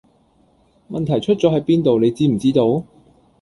[0.89, 2.83] 問題出左係邊度你知唔知道?